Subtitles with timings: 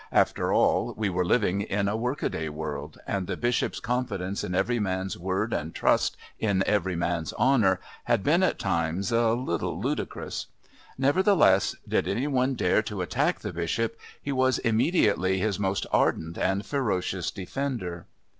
[0.11, 4.79] After all, we were living in a workaday world, and the Bishop's confidence in every
[4.79, 10.47] man's word and trust in every man's honour had been at times a little ludicrous.
[10.97, 16.35] Nevertheless, did any one dare to attack the Bishop, he was immediately his most ardent
[16.35, 18.07] and ferocious defender.